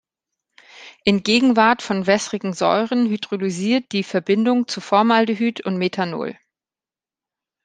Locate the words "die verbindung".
3.91-4.67